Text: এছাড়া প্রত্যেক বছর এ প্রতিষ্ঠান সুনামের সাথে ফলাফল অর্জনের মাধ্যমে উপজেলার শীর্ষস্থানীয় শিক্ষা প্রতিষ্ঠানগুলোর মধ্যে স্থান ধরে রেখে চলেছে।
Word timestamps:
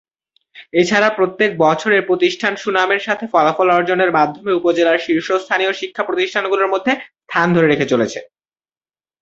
এছাড়া 0.73 1.09
প্রত্যেক 1.17 1.51
বছর 1.57 1.91
এ 1.93 2.01
প্রতিষ্ঠান 2.09 2.53
সুনামের 2.55 3.01
সাথে 3.07 3.25
ফলাফল 3.33 3.67
অর্জনের 3.71 4.11
মাধ্যমে 4.17 4.51
উপজেলার 4.59 5.03
শীর্ষস্থানীয় 5.05 5.71
শিক্ষা 5.73 6.03
প্রতিষ্ঠানগুলোর 6.05 6.71
মধ্যে 6.73 6.93
স্থান 7.23 7.47
ধরে 7.55 7.67
রেখে 7.69 7.91
চলেছে। 7.93 8.19